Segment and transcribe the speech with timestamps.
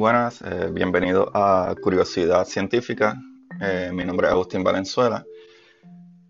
[0.00, 3.20] Buenas, eh, bienvenido a Curiosidad Científica.
[3.60, 5.22] Eh, mi nombre es Agustín Valenzuela.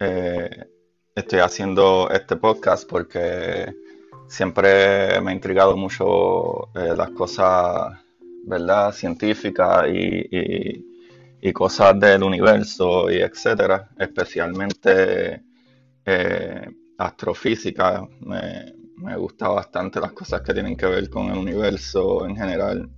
[0.01, 0.51] Eh,
[1.15, 3.73] estoy haciendo este podcast porque
[4.27, 7.97] siempre me ha intrigado mucho las cosas,
[8.45, 8.91] ¿verdad?
[8.91, 15.45] Científicas y, cosas del universo y etcétera, especialmente
[16.98, 18.05] astrofísica.
[18.19, 22.91] Me, me gusta bastante las cosas que tienen que ver con el universo en general,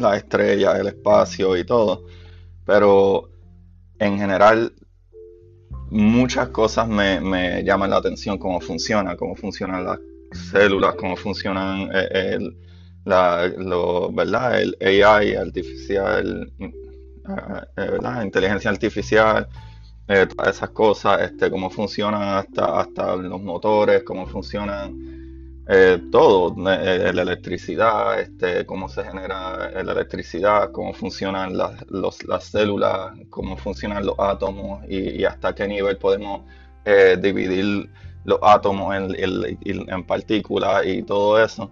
[0.00, 2.06] las estrellas, el espacio y todo.
[2.64, 3.30] Pero
[3.98, 4.72] en general
[5.90, 9.98] muchas cosas me, llaman la atención, cómo funciona, cómo funcionan las
[10.32, 12.56] células, cómo funcionan eh, el,
[13.04, 13.50] la,
[14.12, 14.62] ¿verdad?
[14.62, 16.72] el AI artificial, eh,
[17.76, 19.48] eh, inteligencia artificial,
[20.08, 25.19] eh, todas esas cosas, este, cómo funcionan hasta, hasta los motores, cómo funcionan
[25.70, 32.44] eh, todo, eh, la electricidad, este, cómo se genera la electricidad, cómo funcionan las, las
[32.44, 36.42] células, cómo funcionan los átomos y, hasta qué nivel podemos
[37.20, 37.88] dividir
[38.24, 39.14] los átomos en,
[39.64, 41.70] en partículas y todo eso.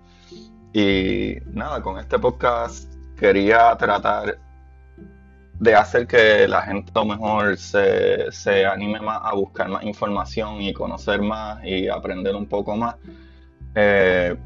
[0.73, 4.39] Y nada, con este podcast quería tratar
[5.59, 10.61] de hacer que la gente a lo mejor se, anime más a buscar más información
[10.61, 12.97] y conocer más y aprender un poco más.
[13.75, 14.37] Eh,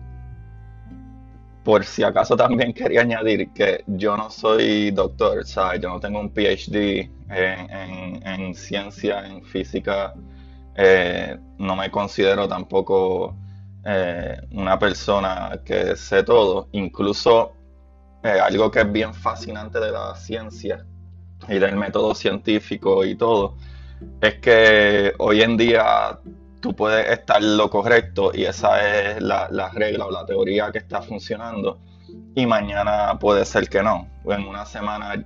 [1.65, 5.81] por si acaso también quería añadir que yo no soy doctor, ¿sabes?
[5.81, 10.15] yo no tengo un PhD en, ciencia, en física,
[10.75, 13.34] eh, no me considero tampoco
[13.84, 17.53] eh, una persona que sé todo, incluso
[18.23, 20.84] algo que es bien fascinante de la ciencia
[21.48, 23.56] y del método científico y todo,
[24.20, 26.19] es que hoy en día
[26.62, 31.02] tú puedes estar lo correcto y esa es la, regla o la teoría que está
[31.02, 31.81] funcionando
[32.34, 34.09] y mañana puede ser que no.
[34.25, 35.22] En una semana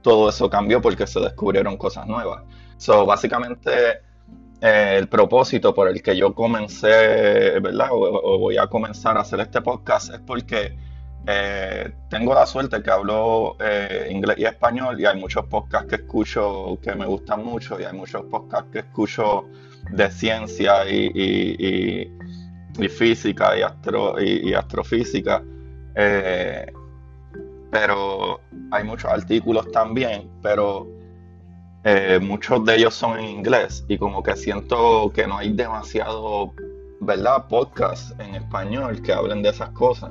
[0.00, 2.44] todo eso cambió porque se descubrieron cosas nuevas.
[2.76, 3.70] So, básicamente
[4.60, 7.88] eh, el propósito por el que yo comencé, ¿verdad?
[7.90, 10.78] o, voy a comenzar a hacer este podcast es porque
[11.26, 15.96] eh, tengo la suerte que hablo eh, inglés y español y hay muchos podcasts que
[15.96, 19.44] escucho que me gustan mucho y hay muchos podcasts que escucho
[19.90, 22.10] de ciencia y,
[22.88, 25.42] física y, astro, y, astrofísica.
[25.94, 26.66] Eh,
[27.70, 28.40] pero
[28.70, 30.86] hay muchos artículos también, pero
[32.20, 36.52] muchos de ellos son en inglés y como que siento que no hay demasiado,
[37.00, 37.46] ¿verdad?
[37.48, 40.10] Podcasts en español que hablen de esas cosas.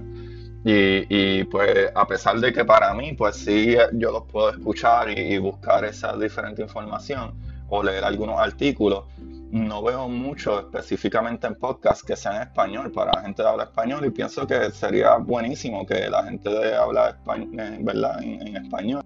[0.63, 5.37] Y, pues a pesar de que para mí, pues sí, yo los puedo escuchar y,
[5.37, 7.33] buscar esa diferente información
[7.69, 9.05] o leer algunos artículos,
[9.51, 13.63] no veo mucho específicamente en podcast que sea en español para la gente de habla
[13.63, 18.21] español y pienso que sería buenísimo que la gente de habla español, eh, ¿verdad?
[18.21, 19.03] En, español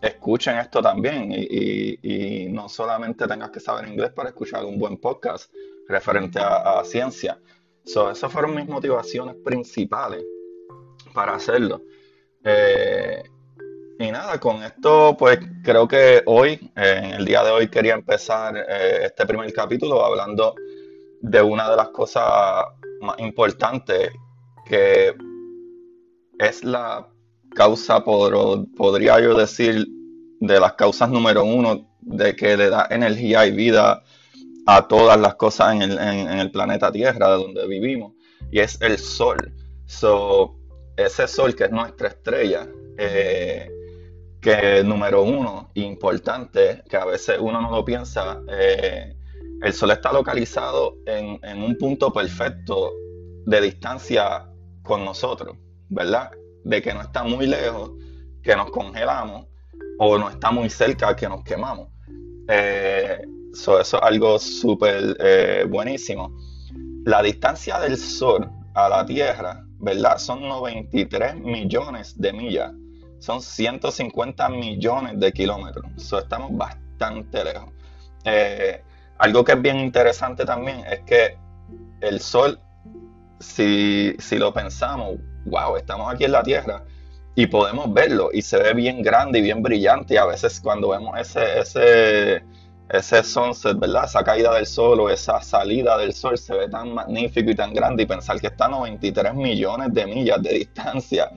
[0.00, 5.52] escuchen esto también y, no solamente tengas que saber inglés para escuchar un buen podcast
[5.86, 7.38] referente a, ciencia.
[7.84, 10.24] So, esas fueron mis motivaciones principales
[11.18, 11.82] para hacerlo.
[12.44, 13.20] Eh,
[13.98, 18.56] y nada, con esto pues creo que hoy, en el día de hoy quería empezar
[18.56, 20.54] eh, este primer capítulo hablando
[21.20, 22.66] de una de las cosas
[23.00, 24.12] más importantes
[24.64, 25.12] que
[26.38, 27.08] es la
[27.56, 29.88] causa, podría yo decir,
[30.38, 34.04] de las causas número uno de que le da energía y vida
[34.66, 38.12] a todas las cosas en el, en el planeta Tierra, de donde vivimos,
[38.52, 39.52] y es el sol.
[39.86, 40.58] So,
[40.98, 43.70] ese sol que es nuestra estrella, eh,
[44.40, 49.16] que número uno, importante, que a veces uno no lo piensa, eh,
[49.62, 52.92] el sol está localizado en, un punto perfecto
[53.46, 54.48] de distancia
[54.82, 55.56] con nosotros,
[55.88, 56.32] ¿verdad?
[56.64, 57.92] De que no está muy lejos,
[58.42, 59.46] que nos congelamos,
[60.00, 61.88] o no está muy cerca, que nos quemamos.
[62.48, 63.20] Eh,
[63.52, 66.36] eso es algo súper buenísimo.
[67.04, 70.18] La distancia del sol a la Tierra ¿verdad?
[70.18, 72.72] Son 93 millones de millas.
[73.18, 75.86] Son 150 millones de kilómetros.
[75.96, 77.70] estamos bastante lejos.
[78.24, 78.82] Eh,
[79.18, 81.36] algo que es bien interesante también es que
[82.00, 82.58] el Sol,
[83.40, 85.16] si, lo pensamos,
[85.46, 86.84] wow, estamos aquí en la Tierra
[87.34, 90.14] y podemos verlo y se ve bien grande y bien brillante.
[90.14, 92.44] Y a veces cuando vemos ese, ese
[92.88, 94.04] ese sunset, ¿verdad?
[94.04, 97.74] Esa caída del sol o esa salida del sol se ve tan magnífico y tan
[97.74, 101.30] grande y pensar que está a 93 millones de millas de distancia,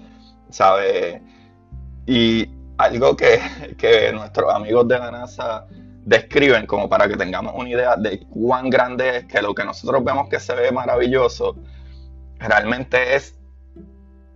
[0.49, 1.21] ¿sabes?
[2.05, 3.39] Y algo que,
[4.13, 5.65] nuestros amigos de la NASA
[6.03, 10.03] describen como para que tengamos una idea de cuán grande es que lo que nosotros
[10.03, 11.55] vemos que se ve maravilloso
[12.39, 13.37] realmente es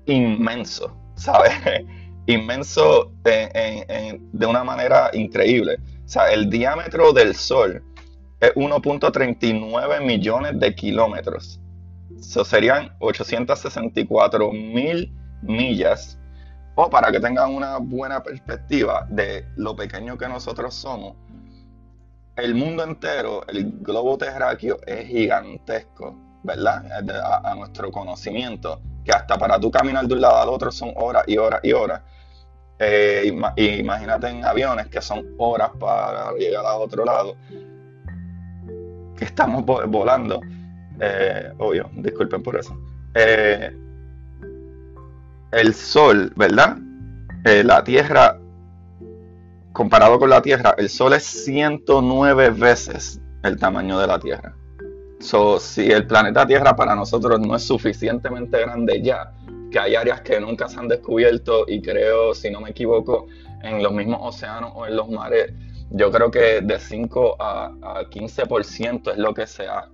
[0.05, 1.53] inmenso, ¿sabes?
[2.27, 5.77] inmenso de una manera increíble.
[6.05, 7.83] O sea, el diámetro del Sol
[8.39, 11.59] es 1.39 millones de kilómetros.
[12.19, 15.11] Eso serían 864 mil
[15.41, 16.19] millas.
[16.75, 21.15] O para que tengan una buena perspectiva de lo pequeño que nosotros somos,
[22.35, 26.83] el mundo entero, el globo terráqueo es gigantesco, ¿verdad?
[27.45, 31.23] A, nuestro conocimiento, que hasta para tú caminar de un lado al otro son horas
[31.27, 32.01] y horas y horas.
[32.77, 37.35] Eh, imagínate en aviones que son horas para llegar a otro lado,
[39.17, 40.41] que estamos volando.
[40.99, 42.77] Eh, obvio, disculpen por eso.
[43.13, 43.75] Eh,
[45.51, 46.77] el Sol, ¿verdad?
[47.43, 48.39] la Tierra
[49.71, 54.55] comparado con la Tierra, el Sol es 109 veces el tamaño de la Tierra.
[55.19, 59.31] So, si el planeta Tierra para nosotros no es suficientemente grande ya,
[59.71, 63.27] que hay áreas que nunca se han descubierto y creo, si no me equivoco,
[63.63, 65.51] en los mismos océanos o en los mares,
[65.91, 69.89] yo creo que de 5 a, 15% es lo que se ha,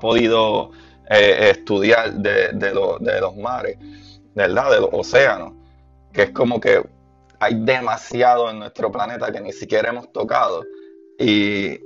[0.00, 0.70] podido
[1.10, 3.76] eh, estudiar de, de, de los mares,
[4.34, 4.70] ¿verdad?
[4.70, 5.52] De los océanos,
[6.12, 6.82] que es como que
[7.38, 10.64] hay demasiado en nuestro planeta que ni siquiera hemos tocado.
[11.18, 11.78] Y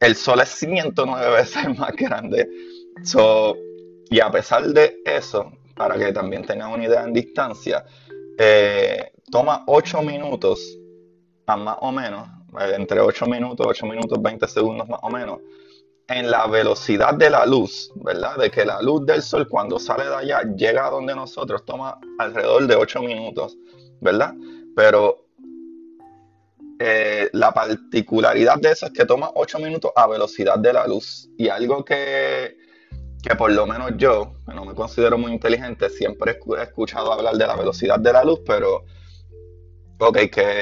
[0.00, 2.48] el Sol es 109 veces más grande.
[4.10, 7.84] y a pesar de eso, para que también tengan una idea en distancia,
[8.38, 10.78] eh, toma 8 minutos,
[11.46, 12.28] más o menos,
[12.60, 15.40] eh, entre 8 minutos, 8 minutos, 20 segundos más o menos,
[16.06, 18.36] en la velocidad de la luz, ¿verdad?
[18.36, 21.98] De que la luz del sol cuando sale de allá llega a donde nosotros, toma
[22.18, 23.56] alrededor de 8 minutos.
[24.04, 24.34] ¿verdad?
[24.76, 25.26] Pero
[26.78, 31.30] eh, la particularidad de eso es que toma 8 minutos a velocidad de la luz.
[31.38, 32.56] Y algo que,
[33.24, 37.34] que por lo menos yo, que no me considero muy inteligente, siempre he escuchado hablar
[37.34, 38.84] de la velocidad de la luz, pero...
[39.98, 40.18] Ok,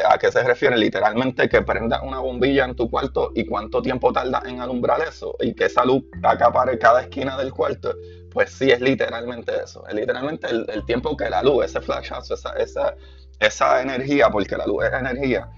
[0.08, 0.76] ¿a qué se refiere?
[0.76, 5.34] Literalmente que prendas una bombilla en tu cuarto y cuánto tiempo tarda en alumbrar eso
[5.40, 7.96] y que esa luz acapare cada esquina del cuarto.
[8.30, 9.84] Pues sí, es literalmente eso.
[9.88, 12.94] Es literalmente el, tiempo que la luz, ese flashazo, esa, esa,
[13.40, 15.48] esa energía, porque la luz es energía,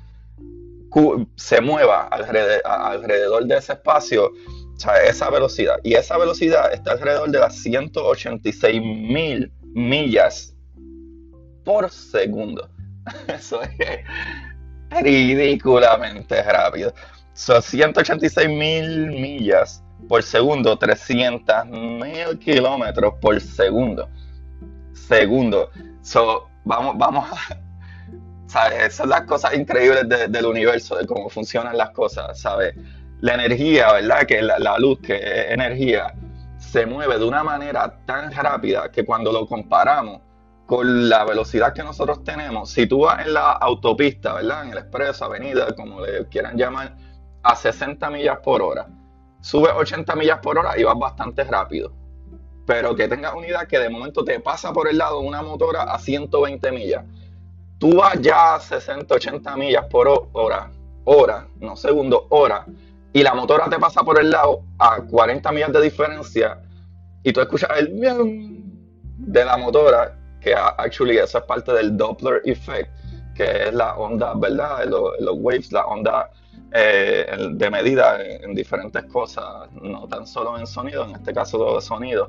[1.36, 4.30] se mueva alrededor, de ese espacio,
[4.76, 5.76] o sea, esa velocidad.
[5.82, 10.54] Y esa velocidad está alrededor de las 186 mil millas
[11.64, 12.68] por segundo.
[13.28, 14.00] Eso es
[15.02, 16.92] ridículamente rápido.
[17.32, 24.08] Son 186 mil millas por segundo, 300 mil kilómetros por segundo.
[24.92, 25.70] Segundo.
[26.02, 27.64] So, vamos, vamos a,
[28.68, 32.74] esas son las cosas increíbles del universo, de cómo funcionan las cosas, ¿sabes?
[33.24, 34.26] La energía, ¿verdad?
[34.26, 36.14] Que la, luz, que es energía,
[36.58, 40.20] se mueve de una manera tan rápida que cuando lo comparamos
[40.66, 44.64] con la velocidad que nosotros tenemos, si tú vas en la autopista, ¿verdad?
[44.64, 46.96] En el expreso, avenida, como le quieran llamar,
[47.42, 48.88] a 60 millas por hora,
[49.40, 51.94] subes 80 millas por hora y vas bastante rápido.
[52.66, 55.98] Pero que tengas unidad que de momento te pasa por el lado una motora a
[55.98, 57.04] 120 millas
[57.78, 60.70] tú vas ya a 60, 80 millas por hora,
[61.04, 62.66] hora, no segundo, hora,
[63.14, 66.60] y la motora te pasa por el lado a 40 millas de diferencia,
[67.22, 67.96] y tú escuchas el
[69.18, 72.90] de la motora, que actually eso es parte del Doppler effect,
[73.34, 74.84] que es la onda, ¿verdad?
[74.86, 76.28] Los, los waves, la onda
[76.72, 81.80] eh, de medida en, diferentes cosas, no tan solo en sonido, en este caso de
[81.80, 82.28] sonido,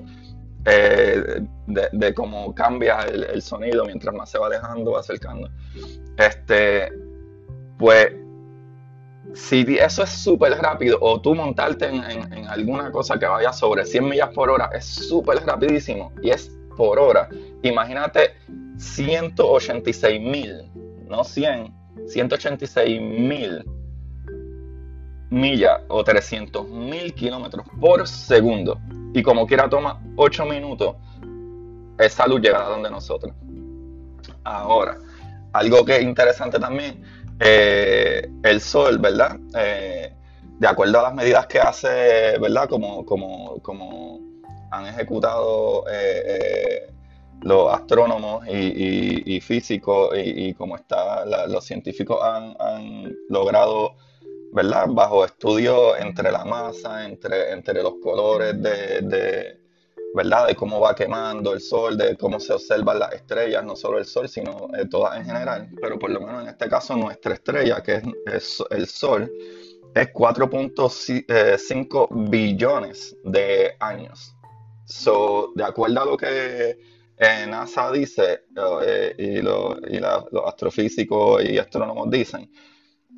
[0.66, 5.50] eh, de, cómo cambia el, sonido mientras más se va alejando, acercando.
[6.18, 6.92] Este,
[7.80, 8.14] pues,
[9.36, 14.08] si eso es súper rápido, o tú montarte en, alguna cosa que vaya sobre 100
[14.08, 17.28] millas por hora, es súper rapidísimo y es por hora.
[17.62, 18.36] Imagínate
[18.78, 20.72] 186 mil,
[21.10, 21.74] no 100,
[22.08, 23.66] 186 mil
[25.30, 28.80] millas o 300 mil kilómetros por segundo
[29.14, 30.96] y como quiera toma 8 minutos,
[31.98, 33.34] esa luz llegará donde nosotros.
[34.44, 34.98] Ahora,
[35.52, 37.02] algo que es interesante también,
[37.40, 39.40] eh, el sol, ¿verdad?
[39.58, 40.14] Eh,
[40.60, 42.70] de acuerdo a las medidas que hace, ¿verdad?
[42.70, 44.20] Como, como, como
[44.72, 46.92] han ejecutado eh,
[47.42, 53.96] los astrónomos y, físicos y, como está, los científicos han, han logrado
[54.56, 54.88] ¿verdad?
[54.88, 59.60] Bajo estudio entre la masa, entre, entre los colores de,
[60.16, 60.48] ¿verdad?
[60.48, 64.06] De cómo va quemando el sol, de cómo se observan las estrellas, no solo el
[64.06, 65.68] sol, sino eh, todas en general.
[65.82, 69.30] Pero por lo menos en este caso nuestra estrella, que es, el sol,
[69.94, 74.34] es 4.5 billones de años.
[74.86, 76.80] So, de acuerdo a lo que
[77.48, 78.46] NASA dice,
[79.18, 79.76] y, los
[80.46, 82.50] astrofísicos y astrónomos dicen,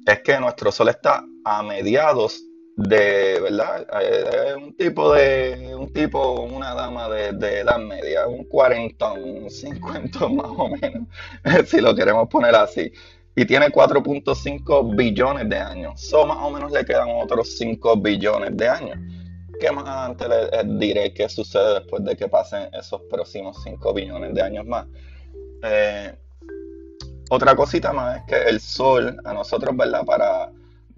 [0.05, 2.41] es que nuestro Sol está a mediados
[2.77, 3.87] de, ¿verdad?
[4.01, 10.35] Eh, un tipo de, un tipo, una dama de, edad media, un cuarentón, un cincuentón
[10.35, 11.07] más o menos,
[11.65, 12.91] si lo queremos poner así.
[13.35, 15.99] Y tiene 4.5 billones de años.
[16.01, 18.97] So, más o menos le quedan otros 5 billones de años.
[19.59, 24.33] ¿Qué más adelante les diré qué sucede después de que pasen esos próximos 5 billones
[24.35, 24.85] de años más?
[25.63, 26.15] Eh,
[27.29, 30.05] otra cosita más es que el Sol, a nosotros, ¿verdad?
[30.05, 30.51] Para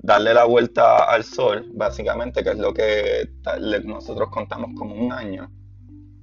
[0.10, 3.30] darle la vuelta al sol, básicamente, que es lo que
[3.86, 5.51] nosotros contamos como un año,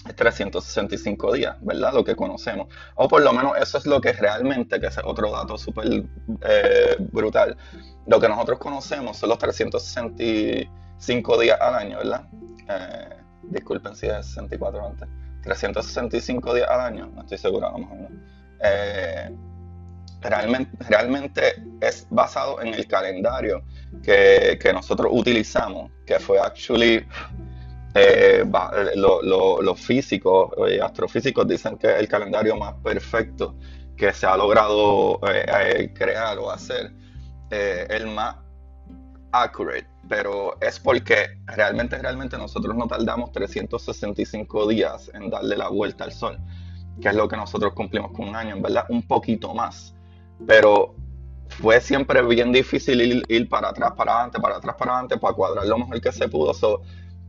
[0.04, 1.94] es 365 días, ¿verdad?
[1.94, 2.66] Lo que conocemos.
[2.96, 6.02] O por lo menos eso es lo que realmente, que es otro dato súper
[6.42, 7.56] eh, brutal,
[8.08, 12.26] lo que nosotros conocemos son los 365 días al año, ¿verdad?
[12.68, 13.10] Eh,
[13.44, 15.08] disculpen si es 64 antes.
[15.44, 18.08] 365 días al año, no estoy seguro, a lo mejor no.
[18.64, 19.30] Eh,
[20.28, 23.62] realmente, realmente es basado en el calendario
[24.02, 27.04] que, nosotros utilizamos, que fue actually
[27.94, 28.44] eh,
[28.94, 33.56] los físicos y astrofísicos dicen que es el calendario más perfecto
[33.96, 36.92] que se ha logrado eh, eh, crear o hacer,
[37.48, 38.36] el más
[39.30, 46.04] accurate, pero es porque realmente, realmente nosotros no tardamos 365 días en darle la vuelta
[46.04, 46.38] al Sol,
[47.00, 49.95] que es lo que nosotros cumplimos con un año, en verdad, un poquito más
[50.46, 50.94] pero
[51.48, 55.66] fue siempre bien difícil ir, para atrás, para adelante, para atrás, para adelante, para cuadrar
[55.66, 56.52] lo mejor que se pudo.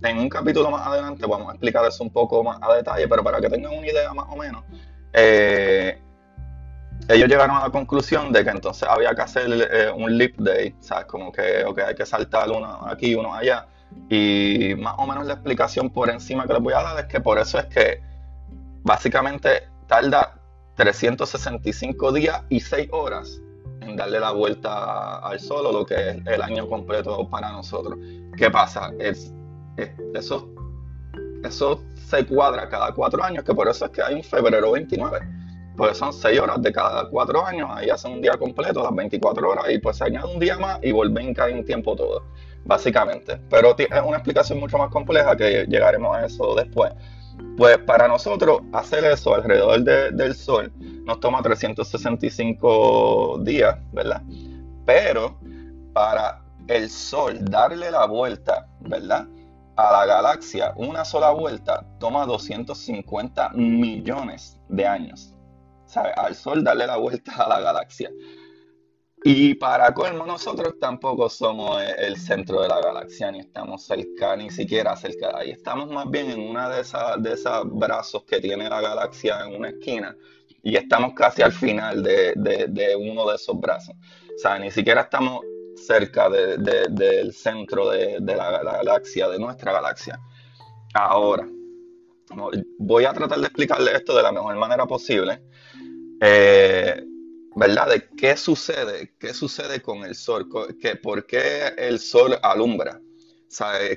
[0.04, 3.24] en un capítulo más adelante vamos a explicar eso un poco más a detalle, pero
[3.24, 4.64] para que tengan una idea más o menos,
[5.14, 6.02] eh,
[7.08, 10.76] ellos llegaron a la conclusión de que entonces había que hacer eh, un leap day,
[10.80, 11.06] ¿sabes?
[11.06, 13.68] Como que hay que saltar uno aquí, uno allá.
[14.10, 17.22] Y más o menos la explicación por encima que les voy a dar es que
[17.22, 18.02] por eso es que
[18.84, 20.37] básicamente tarda
[20.78, 23.42] 365 días y 6 horas
[23.82, 27.98] en darle la vuelta al sol o lo que es el año completo para nosotros.
[28.38, 28.94] ¿Qué pasa?
[29.00, 29.34] Es,
[30.14, 30.50] eso,
[31.44, 35.20] eso se cuadra cada 4 años, que por eso es que hay un febrero 29.
[35.76, 39.50] Pues son 6 horas de cada 4 años, ahí hacen un día completo, las 24
[39.50, 42.24] horas, y pues se añade un día más y vuelven caer un tiempo todo,
[42.66, 43.40] básicamente.
[43.50, 46.94] Pero es una explicación mucho más compleja que llegaremos a eso después.
[47.58, 50.72] Pues para nosotros hacer eso alrededor del Sol
[51.06, 54.22] nos toma 365 días, ¿verdad?
[54.86, 55.38] Pero
[55.94, 59.28] para el Sol darle la vuelta, ¿verdad?
[59.76, 65.34] A la galaxia, una sola vuelta toma 250 millones de años.
[65.86, 66.12] ¿Sabe?
[66.16, 68.12] Al Sol darle la vuelta a la galaxia.
[69.30, 74.50] Y para colmo, nosotros tampoco somos el centro de la galaxia, ni estamos cerca, ni
[74.50, 75.52] siquiera cerca de ahí.
[75.52, 79.58] Estamos más bien en una de esas de esos brazos que tiene la galaxia en
[79.58, 80.16] una esquina
[80.64, 83.96] y estamos casi al final de, uno de esos brazos.
[84.34, 85.42] O sea, ni siquiera estamos
[85.76, 90.18] cerca del centro de, la, galaxia, de nuestra galaxia.
[90.94, 91.46] Ahora,
[92.80, 95.44] voy a tratar de explicarle esto de la mejor manera posible.
[96.22, 97.04] Eh,
[97.58, 97.90] ¿verdad?
[97.90, 100.48] De qué sucede, qué sucede con el sol,
[100.80, 103.02] que, por qué el sol alumbra.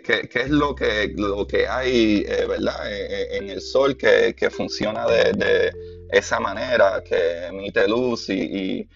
[0.02, 2.90] ¿Qué, ¿Qué, es lo que, lo que hay, eh, ¿verdad?
[2.90, 5.73] E, e, en, el sol que, que funciona de, de,
[6.12, 8.88] esa manera, que emite luz y, y,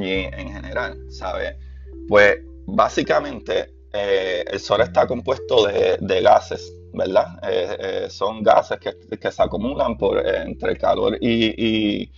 [0.00, 1.58] en general, ¿sabe?
[2.06, 7.26] Pues básicamente eh, el sol está compuesto de, de gases, ¿verdad?
[7.42, 12.12] Eh, son gases que, que, se acumulan por, entre calor y y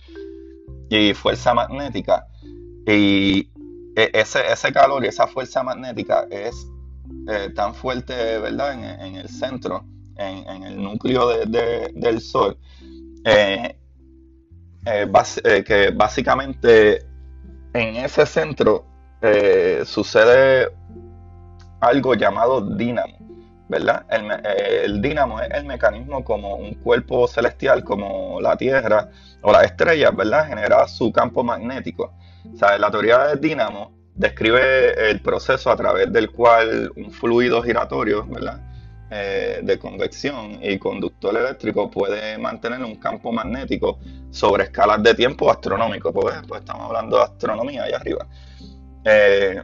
[1.13, 2.25] fuerza magnética.
[2.85, 3.49] Y
[3.95, 6.67] e, ese, ese calor y esa fuerza magnética es
[7.27, 8.73] eh, tan fuerte, ¿verdad?
[9.03, 9.83] En, el centro,
[10.15, 12.57] en, el núcleo del Sol,
[13.25, 13.75] eh,
[14.85, 17.05] eh, que básicamente
[17.73, 18.85] en ese centro
[19.85, 20.69] sucede
[21.81, 23.18] algo llamado dínamo.
[23.69, 24.05] ¿Verdad?
[24.09, 24.31] El,
[24.83, 29.09] el, dínamo es el mecanismo como un cuerpo celestial, como la Tierra,
[29.41, 30.47] o las estrellas, ¿verdad?
[30.47, 32.13] Genera su campo magnético.
[32.51, 37.61] O sea, la teoría del dínamo describe el proceso a través del cual un fluido
[37.61, 38.59] giratorio, ¿verdad?
[39.11, 43.97] Eh, de convección y conductor eléctrico puede mantener un campo magnético
[44.29, 48.27] sobre escalas de tiempo astronómico, pues, pues estamos hablando de astronomía ahí arriba.
[49.05, 49.63] Eh,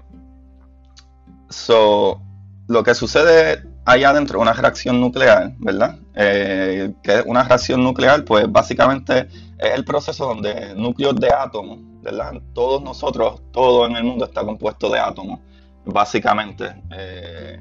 [1.50, 2.22] so,
[2.68, 5.98] lo que sucede allá adentro una reacción nuclear, ¿verdad?
[6.16, 12.34] Eh, que una reacción nuclear, pues básicamente es el proceso donde núcleos de átomos, ¿verdad?
[12.54, 15.40] Todos nosotros, todo en el mundo está compuesto de átomos,
[15.86, 16.76] básicamente.
[16.92, 17.60] Eh,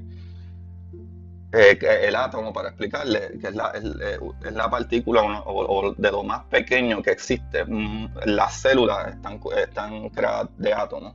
[1.52, 7.10] eh, el átomo, para explicarle, que es la, partícula o, de lo más pequeño que
[7.10, 7.64] existe.
[7.64, 11.14] Mm, las células están, están creadas de átomos.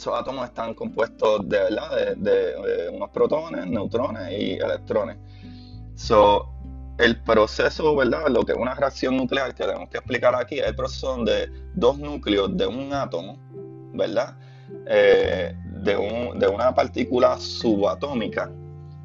[0.00, 2.16] Esos átomos están compuestos de, ¿verdad?
[2.16, 5.18] de, eh, unos protones, neutrones y electrones.
[5.94, 6.48] So,
[6.96, 8.28] el proceso, ¿verdad?
[8.28, 11.50] Lo que es una reacción nuclear que tenemos que explicar aquí es el proceso donde
[11.74, 13.36] dos núcleos de un átomo,
[13.92, 14.38] ¿verdad?
[14.86, 18.50] de, un, de una partícula subatómica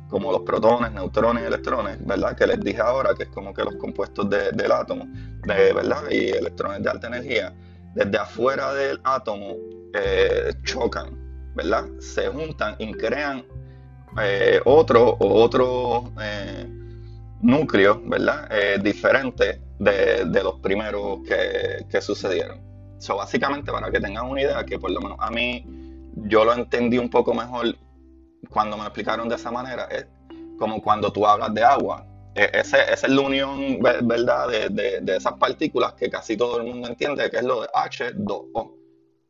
[0.10, 2.38] como los protones, neutrones y electrones, ¿verdad?
[2.38, 5.08] Que les dije ahora, que es como que los compuestos del átomo,
[5.46, 6.04] de, ¿verdad?
[6.10, 7.54] Y electrones de alta energía,
[7.94, 11.18] desde afuera del átomo eh, chocan,
[11.56, 11.86] ¿verdad?
[12.00, 13.46] Se juntan y crean
[14.22, 16.68] eh, otro o otro eh,
[17.42, 18.50] núcleo, ¿verdad?
[18.82, 22.60] diferente de, los primeros que, que sucedieron.
[22.98, 25.66] So, básicamente, para que tengan una idea, que por lo menos a mí
[26.16, 27.76] yo lo entendí un poco mejor
[28.50, 30.06] cuando me explicaron de esa manera, es
[30.58, 32.06] como cuando tú hablas de agua.
[32.34, 37.30] E, esa es la unión, ¿verdad?, de, esas partículas que casi todo el mundo entiende,
[37.30, 38.85] que es lo de H2O,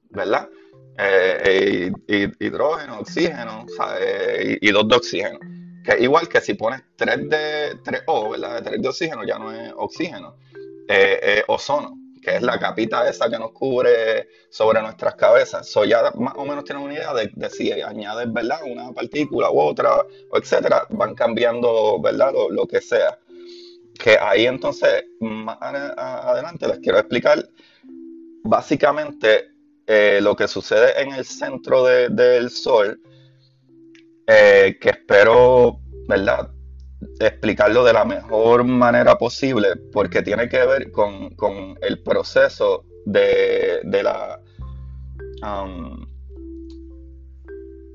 [0.09, 0.49] ¿verdad?
[0.97, 1.91] Eh,
[2.39, 3.65] hidrógeno, oxígeno,
[3.99, 5.39] eh, y, dos de oxígeno.
[5.83, 8.63] Que igual que si pones 3 de 3O, ¿verdad?
[8.63, 10.37] 3 de oxígeno ya no es oxígeno,
[10.87, 15.69] eh, ozono que es la capita esa que nos cubre sobre nuestras cabezas.
[15.69, 18.61] So ya más o menos tienen una idea de, si añades, ¿verdad?
[18.65, 19.91] Una partícula u otra,
[20.33, 22.33] etcétera, van cambiando, ¿verdad?
[22.49, 23.19] Lo, que sea.
[23.99, 27.47] Que ahí entonces, más adelante les quiero explicar
[28.43, 29.51] básicamente
[29.87, 32.99] eh, lo que sucede en el centro del Sol,
[34.25, 36.49] eh, que espero, ¿verdad?
[37.19, 44.41] explicarlo de la mejor manera posible porque tiene que ver con, el proceso de, la
[45.43, 46.07] um,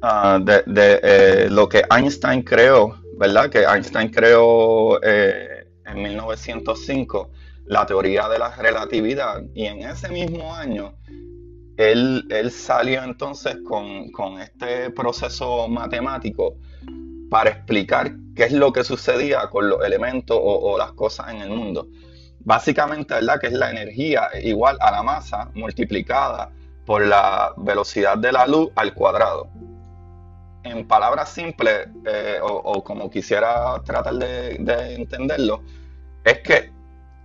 [0.03, 3.51] ah, de, eh, lo que Einstein creó, ¿verdad?
[3.51, 7.31] Que Einstein creó en 1905
[7.67, 10.95] la teoría de la relatividad y en ese mismo año
[11.81, 16.57] él, salió entonces con, este proceso matemático
[17.31, 21.51] para explicar qué es lo que sucedía con los elementos o, las cosas en el
[21.51, 21.89] mundo.
[22.41, 23.41] Básicamente, ¿verdad?
[23.41, 26.51] Que es la energía igual a la masa multiplicada
[26.85, 29.49] por la velocidad de la luz al cuadrado.
[30.63, 35.63] En palabras simples, eh, o, como quisiera tratar de, entenderlo,
[36.25, 36.71] es que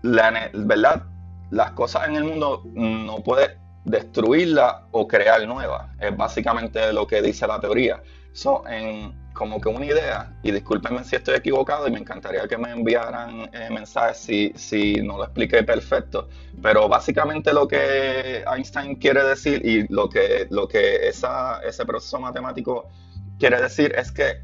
[0.03, 1.03] la, ¿verdad?
[1.51, 5.89] las cosas en el mundo no puede destruirla o crear nuevas.
[5.99, 8.01] Es básicamente lo que dice la teoría.
[8.33, 12.57] So, en, como que una idea, y discúlpenme si estoy equivocado y me encantaría que
[12.57, 16.29] me enviaran eh, mensajes si, si no lo expliqué perfecto,
[16.61, 22.89] pero básicamente lo que Einstein quiere decir y lo que, lo que ese proceso matemático
[23.37, 24.41] quiere decir es que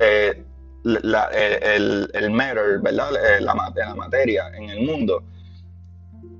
[0.00, 0.44] eh,
[0.84, 3.10] el, el, matter, ¿verdad?
[3.16, 5.24] Eh, la, la materia en el mundo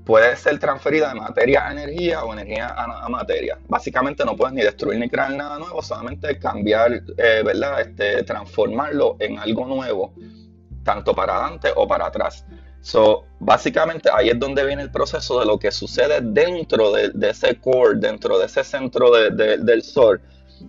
[0.07, 3.59] puede ser transferida de materia a energía o energía a, materia.
[3.67, 7.81] Básicamente no puedes ni destruir ni crear nada nuevo, solamente cambiar, eh, ¿verdad?
[7.81, 10.13] Este, transformarlo en algo nuevo,
[10.83, 12.45] tanto para adelante o para atrás.
[12.79, 17.59] So, básicamente ahí es donde viene el proceso de lo que sucede dentro de, ese
[17.59, 20.21] core, dentro de ese centro del Sol,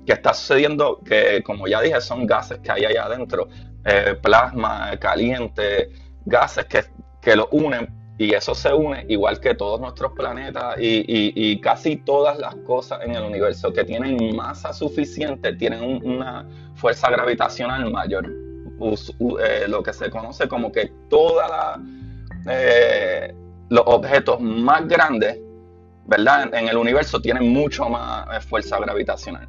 [0.04, 3.48] que está sucediendo, que como ya dije, son gases que hay allá adentro,
[3.84, 5.90] eh, plasma, caliente,
[6.24, 6.84] gases que,
[7.22, 12.36] que lo unen y eso se une igual que todos nuestros planetas y, casi todas
[12.38, 18.28] las cosas en el universo que tienen masa suficiente, tienen una fuerza gravitacional mayor.
[18.80, 21.42] Eh, lo que se conoce como que todos
[22.48, 23.34] eh,
[23.68, 25.38] los objetos más grandes,
[26.06, 26.54] ¿verdad?
[26.54, 29.48] En, el universo tienen mucho más eh, fuerza gravitacional.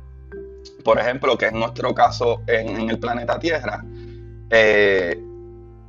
[0.84, 3.84] Por ejemplo, que es nuestro caso en, el planeta Tierra.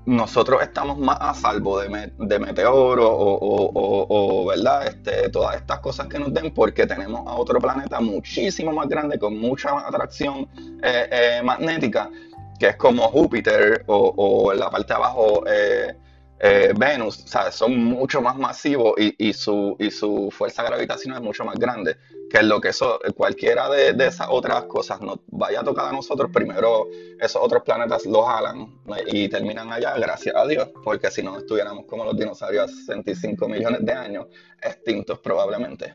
[0.07, 4.87] Nosotros estamos más a salvo de, de meteoros o, ¿verdad?
[4.87, 9.19] Este, todas estas cosas que nos den porque tenemos a otro planeta muchísimo más grande
[9.19, 10.49] con mucha atracción
[10.83, 12.11] eh, eh, magnética
[12.59, 15.97] que es como Júpiter o, en la parte de abajo eh,
[16.43, 21.57] eh, Venus, son mucho más masivos y, su, y su fuerza gravitacional es mucho más
[21.57, 21.97] grande
[22.31, 26.31] que lo que eso, cualquiera de, esas otras cosas nos vaya a tocar a nosotros,
[26.33, 26.89] primero
[27.21, 31.85] esos otros planetas los jalan y terminan allá, gracias a Dios, porque si no estuviéramos
[31.85, 34.27] como los dinosaurios 65 millones de años,
[34.63, 35.95] extintos probablemente.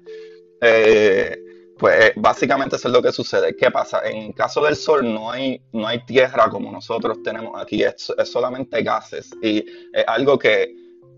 [0.61, 1.37] Eh,
[1.77, 3.55] pues eh, básicamente eso es lo que sucede.
[3.55, 4.01] ¿Qué pasa?
[4.05, 8.81] En caso del Sol no hay, no hay tierra como nosotros tenemos aquí, es, solamente
[8.81, 9.31] gases.
[9.41, 10.73] Y es algo que,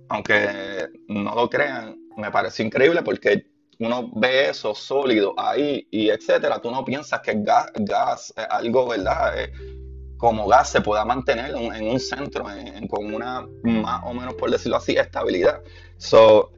[0.09, 3.45] aunque no lo crean, me parece increíble porque
[3.79, 6.59] uno ve eso sólido ahí y etcétera.
[6.59, 9.33] Tú no piensas que gas, gas es algo, ¿verdad?
[10.17, 12.45] como gas se pueda mantener en, un centro,
[12.89, 15.61] con una más o menos, por decirlo así, estabilidad.
[15.97, 16.51] So,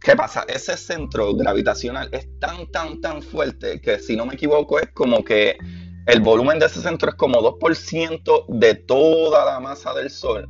[0.00, 0.46] ¿Qué pasa?
[0.48, 5.22] Ese centro gravitacional es tan, tan, tan fuerte que si no me equivoco es como
[5.22, 5.58] que
[6.06, 10.48] el volumen de ese centro es como 2% de toda la masa del Sol.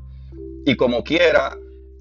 [0.65, 1.57] Y como quiera,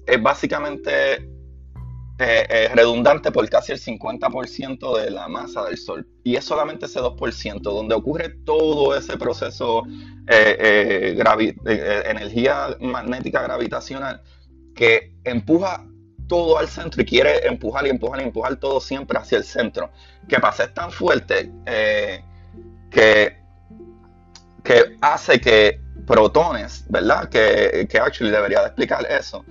[0.06, 6.06] es básicamente eh, eh, redundante por casi el 50% de la masa del Sol.
[6.22, 9.82] Y es solamente ese 2%, donde ocurre todo ese proceso
[10.28, 11.16] eh,
[12.06, 14.22] energía magnética gravitacional
[14.76, 15.89] que empuja
[16.30, 19.90] todo al centro y quiere empujar y empujar y empujar todo siempre hacia el centro.
[20.28, 20.62] ¿Qué pasa?
[20.62, 22.22] Es tan fuerte eh,
[22.88, 23.36] que,
[24.62, 27.28] que hace que protones, ¿verdad?
[27.28, 29.44] Que, que actually debería de explicar eso.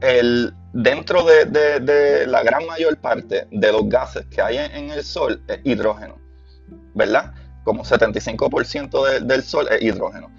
[0.00, 5.42] El, dentro de, la gran mayor parte de los gases que hay en, el Sol
[5.46, 6.16] es hidrógeno,
[6.94, 7.34] ¿verdad?
[7.64, 10.30] Como 75% del Sol es hidrógeno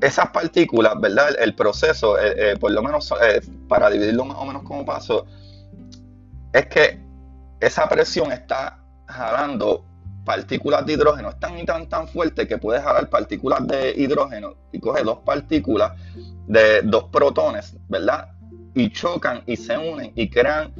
[0.00, 1.36] esas partículas, ¿verdad?
[1.38, 5.26] El, proceso, eh, eh, por lo menos eh, para dividirlo más o menos como paso,
[6.52, 6.98] es que
[7.60, 9.84] esa presión está jalando
[10.24, 14.54] partículas de hidrógeno, es tan y tan tan fuerte que puede jalar partículas de hidrógeno
[14.72, 15.92] y coge dos partículas
[16.46, 18.28] de dos protones, ¿verdad?
[18.74, 20.72] Y chocan y se unen y crean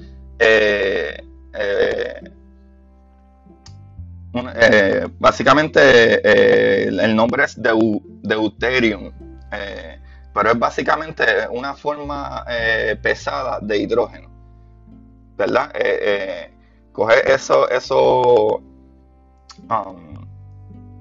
[4.32, 9.10] eh, básicamente eh, el nombre es deuterium,
[9.52, 10.00] eh,
[10.32, 12.44] pero es básicamente una forma
[13.02, 14.30] pesada de hidrógeno,
[15.36, 15.72] ¿verdad?
[16.92, 18.62] coge esos eso,
[19.68, 20.26] um,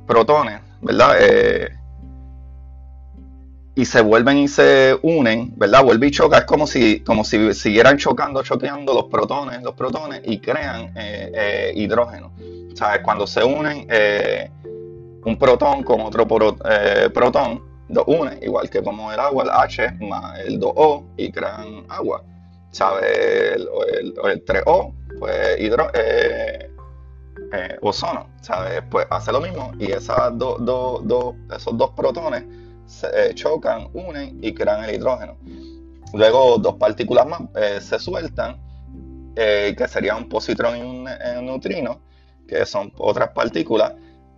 [0.08, 1.79] protones, ¿verdad?
[3.76, 5.84] Y se vuelven y se unen, ¿verdad?
[5.84, 10.22] Vuelve y choca, es como si, como si siguieran chocando, choqueando los protones, los protones
[10.26, 10.94] y crean
[11.76, 12.32] hidrógeno.
[13.04, 14.50] Cuando se unen eh,
[15.26, 16.26] un protón con otro
[16.70, 21.32] eh, protón, lo une, igual que como el agua, el H más el 2O y
[21.32, 22.24] crean agua.
[22.72, 23.56] ¿Sabes?
[23.56, 26.70] El, el, 3O, pues hidro, eh,
[27.82, 28.84] ozono, ¿sabes?
[28.90, 30.34] Pues hace lo mismo y esas
[31.56, 32.44] esos dos protones
[32.90, 35.38] se chocan, unen y crean el hidrógeno.
[36.14, 37.42] Luego dos partículas más
[37.82, 38.60] se sueltan,
[39.36, 41.04] que sería un positrón y un
[41.46, 42.02] neutrino,
[42.48, 43.94] que son otras partículas,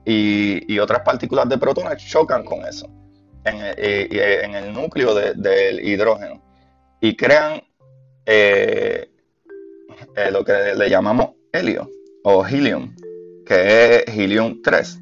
[0.06, 2.90] y, otras partículas de protones chocan con eso
[3.46, 6.42] en el, núcleo del hidrógeno
[7.00, 7.62] y crean
[8.26, 9.10] eh,
[10.16, 11.90] eh, lo que le llamamos helio
[12.24, 12.96] o helium,
[13.46, 15.00] que es helium 3,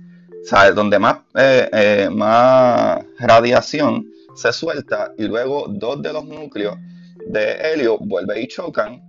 [0.76, 6.78] donde más, eh, más radiación se suelta y luego dos de los núcleos
[7.28, 9.02] de helio vuelven y chocan,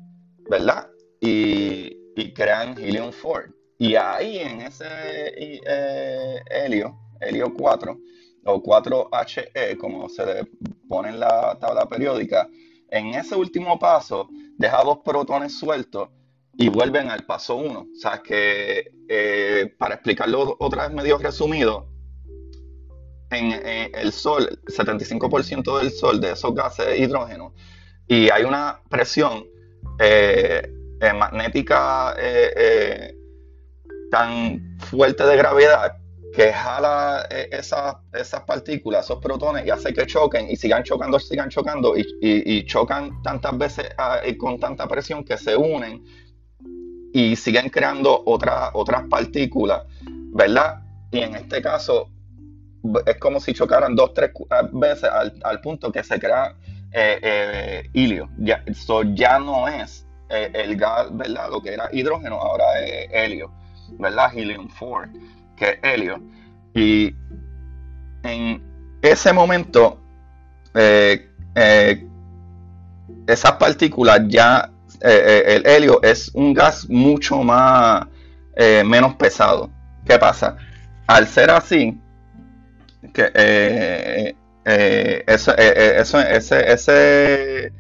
[0.49, 0.89] ¿verdad?
[1.21, 3.53] Y, y crean helium 4.
[3.79, 7.99] Y ahí en ese eh, helio, helio 4
[8.45, 10.47] o 4HE, como se
[10.89, 12.49] pone en la tabla periódica,
[12.91, 16.11] en ese último paso deja dos protones sueltos
[16.61, 17.81] y vuelven al paso 1.
[17.81, 21.89] O sea que, eh, para explicarlo otra vez medio resumido,
[23.31, 23.53] en,
[23.95, 27.55] el Sol, el 75% del Sol de esos gases es hidrógeno
[28.07, 29.47] y hay una presión
[30.01, 30.69] eh,
[31.15, 32.15] magnética
[34.11, 35.97] tan fuerte de gravedad
[36.33, 41.19] que jala eh, esas, esas partículas, esos protones, y hace que choquen y sigan chocando,
[41.19, 46.05] sigan chocando y, chocan tantas veces ah, y con tanta presión que se unen
[47.13, 49.83] y siguen creando otras otras partículas,
[50.33, 50.83] ¿verdad?
[51.11, 52.09] Y en este caso
[53.07, 55.11] es como si chocaran dos, tres ah, veces
[55.43, 56.55] al, punto que se crea
[56.93, 58.29] eh, eh, helio.
[58.39, 58.65] Ya,
[59.15, 61.51] ya no es el gas, ¿verdad?
[61.51, 63.51] Lo que era hidrógeno, ahora es helio.
[63.99, 64.31] ¿verdad?
[64.35, 65.13] Helium 4,
[65.57, 66.21] que es helio.
[66.75, 67.15] Y
[68.23, 68.63] en
[69.03, 69.99] ese momento,
[70.75, 72.07] eh, eh,
[73.27, 78.07] esas partículas ya, eh, el helio es un gas mucho más,
[78.85, 79.71] menos pesado.
[80.05, 80.57] ¿Qué pasa?
[81.07, 81.99] Al ser así,
[83.13, 84.35] que
[85.27, 87.73] eso, ese, ese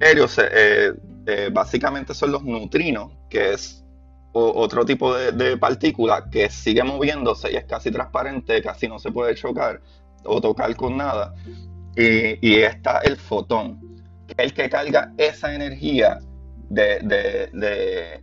[0.00, 0.26] helio
[1.52, 3.86] básicamente son los neutrinos, que es
[4.38, 9.34] otro tipo de, partícula que sigue moviéndose y es casi transparente, casi no se puede
[9.34, 9.80] chocar
[10.24, 11.34] o tocar con nada.
[11.96, 13.80] Y, está el fotón,
[14.36, 16.18] el que carga esa energía
[16.68, 18.22] de,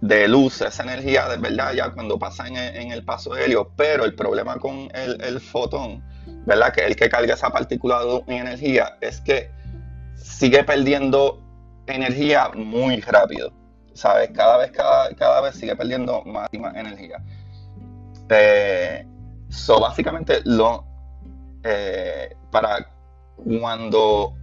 [0.00, 3.70] de, luz, esa energía de verdad ya cuando pasa en el, paso de helio.
[3.76, 6.02] Pero el problema con el, fotón,
[6.46, 6.72] ¿verdad?
[6.72, 9.50] Que el que carga esa partícula de energía es que
[10.16, 11.42] sigue perdiendo
[11.86, 13.52] energía muy rápido.
[13.94, 14.30] ¿sabes?
[14.30, 17.22] Cada vez, cada, vez sigue perdiendo más y más energía.
[18.30, 19.06] Eh,
[19.52, 20.86] So, básicamente, lo,
[21.62, 22.90] eh, para
[23.36, 24.34] cuando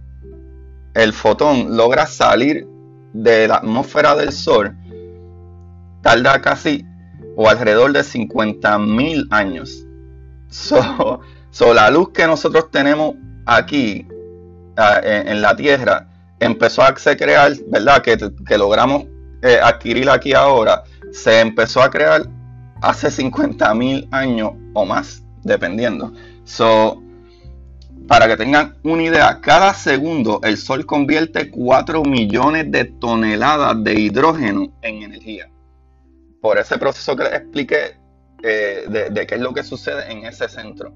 [0.94, 2.64] el fotón logra salir
[3.12, 4.76] de la atmósfera del Sol,
[6.02, 6.84] tarda casi
[7.36, 9.86] o alrededor de 50.000 años.
[10.48, 13.14] So, la luz que nosotros tenemos
[13.46, 14.06] aquí
[14.76, 18.02] ah, en, la Tierra empezó a crear, ¿verdad?
[18.02, 19.04] Que, que logramos
[19.42, 22.22] eh, adquirir aquí ahora, se empezó a crear
[22.82, 26.12] hace 50.000 años o más, dependiendo.
[26.44, 27.02] So,
[28.06, 33.94] para que tengan una idea, cada segundo el Sol convierte 4 millones de toneladas de
[33.94, 35.50] hidrógeno en energía.
[36.40, 37.96] Por ese proceso que les expliqué
[38.42, 40.92] eh, de, qué es lo que sucede en ese centro.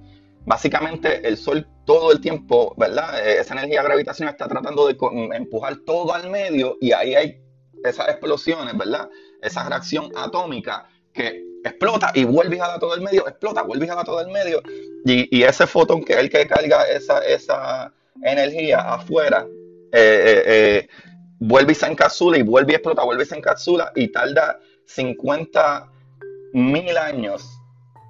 [0.47, 3.27] Básicamente el Sol todo el tiempo, ¿verdad?
[3.27, 4.97] Eh, esa energía gravitacional está tratando de
[5.37, 7.41] empujar todo al medio y ahí hay
[7.85, 9.09] esas explosiones, ¿verdad?
[9.43, 14.21] Esa reacción atómica que explota y vuelve a todo el medio, explota, vuelve a todo
[14.21, 14.63] el medio.
[15.05, 19.47] Y, ese fotón que es el que carga esa, esa energía afuera,
[19.93, 20.89] eh, eh,
[21.39, 25.91] vuelve y se encapsula y vuelve y explota, vuelve y se encapsula y tarda 50
[26.55, 27.47] mil años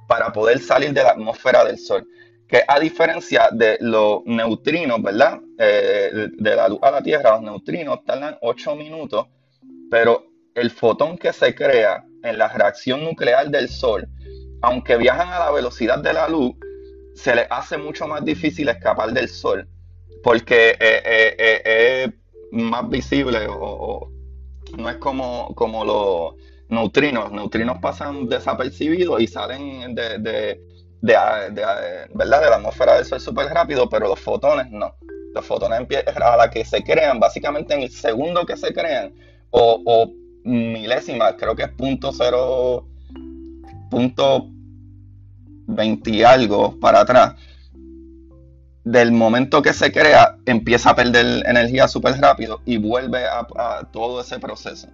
[0.07, 2.07] para poder salir de la atmósfera del Sol.
[2.47, 5.41] Que a diferencia de los neutrinos, ¿verdad?
[5.59, 9.27] Eh, de la luz a la Tierra, los neutrinos tardan 8 minutos,
[9.91, 14.07] pero el fotón que se crea en la reacción nuclear del Sol,
[14.63, 16.55] aunque viajan a la velocidad de la luz,
[17.15, 19.69] se les hace mucho más difícil escapar del Sol,
[20.23, 22.11] porque es
[22.53, 24.11] más visible o,
[24.77, 26.35] no es como, como los
[26.69, 27.33] neutrinos.
[27.33, 30.61] Neutrinos pasan desapercibidos y salen de, de,
[31.01, 31.15] de,
[32.15, 32.43] ¿verdad?
[32.43, 34.95] de la atmósfera del Sol súper rápido, pero los fotones no.
[35.35, 39.13] Los fotones a la que se crean, básicamente en el segundo que se crean,
[39.51, 40.13] o, o
[40.45, 42.87] milésimas, creo que es punto cero,
[43.91, 44.49] punto
[45.67, 47.35] 20 y algo para atrás.
[48.85, 54.21] Del momento que se crea, empieza a perder energía súper rápido y vuelve a, todo
[54.21, 54.89] ese proceso.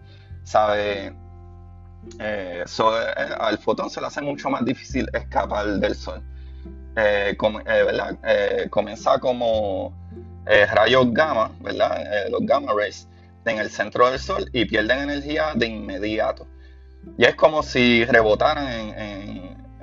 [0.45, 1.13] ¿Sabe?
[2.19, 6.23] Eh, eh, al fotón se le hace mucho más difícil escapar del sol.
[6.97, 7.37] Eh,
[8.25, 9.93] eh comienza como
[10.47, 12.29] rayos gamma, ¿verdad?
[12.31, 13.07] los gamma rays
[13.45, 16.47] en el centro del sol y pierden energía de inmediato.
[17.17, 19.30] Y es como si rebotaran en,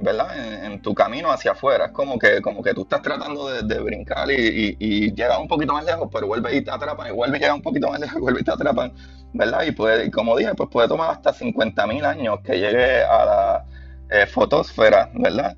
[0.01, 0.65] ¿verdad?
[0.65, 1.85] En, tu camino hacia afuera.
[1.85, 5.73] Es como que, como que tú estás tratando de, brincar y, y, llegas un poquito
[5.73, 8.17] más lejos, pero vuelve y te atrapan, y vuelve y llega un poquito más lejos,
[8.17, 8.93] y vuelve y te atrapan,
[9.33, 9.63] ¿verdad?
[9.63, 13.65] Y, puede, como dije, pues puede tomar hasta 50.000 años que llegue a la
[14.09, 15.57] eh, fotosfera, ¿verdad?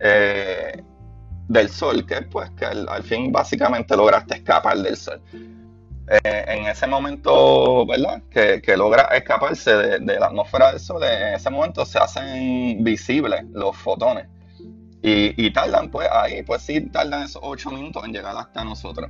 [0.00, 0.82] Eh,
[1.48, 5.20] del sol, que pues que al fin básicamente lograste escapar del sol.
[6.08, 8.22] Eh, en ese momento, ¿verdad?
[8.30, 13.76] Que, logra escaparse de, la atmósfera del Sol, en ese momento se hacen visibles los
[13.76, 14.28] fotones.
[15.02, 19.08] Y, tardan, pues ahí, pues sí, tardan esos 8 minutos en llegar hasta nosotros.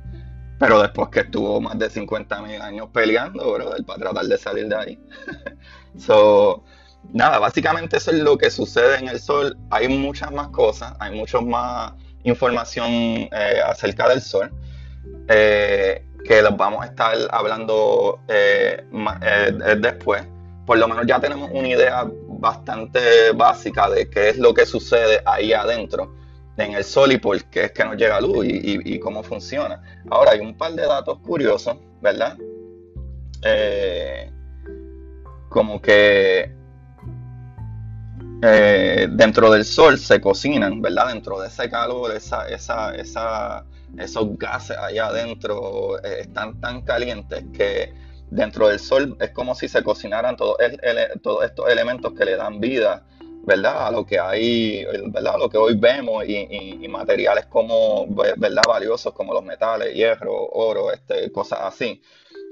[0.59, 4.75] Pero después que estuvo más de 50.000 años peleando, brother, para tratar de salir de
[4.75, 4.99] ahí.
[5.97, 6.63] so,
[7.13, 9.57] nada, básicamente eso es lo que sucede en el Sol.
[9.71, 14.51] Hay muchas más cosas, hay mucha más información eh, acerca del Sol.
[15.29, 18.85] Eh, que los vamos a estar hablando eh,
[19.21, 20.23] eh, después.
[20.65, 25.21] Por lo menos ya tenemos una idea bastante básica de qué es lo que sucede
[25.25, 26.13] ahí adentro
[26.57, 29.81] en el sol y por qué es que nos llega luz y, cómo funciona.
[30.09, 32.37] Ahora hay un par de datos curiosos, ¿verdad?
[33.43, 34.29] Eh,
[35.49, 36.51] como que
[38.41, 41.07] dentro del sol se cocinan, ¿verdad?
[41.07, 43.65] Dentro de ese calor, esa, esa, esa
[43.97, 47.93] esos gases allá adentro eh, están tan calientes que
[48.29, 53.05] dentro del sol es como si se cocinaran todos, estos elementos que le dan vida,
[53.45, 53.87] ¿verdad?
[53.87, 55.35] A lo que hay, ¿verdad?
[55.39, 58.05] Lo que hoy vemos y, materiales como,
[58.37, 58.63] ¿verdad?
[58.67, 62.01] Valiosos como los metales, hierro, oro, este, cosas así.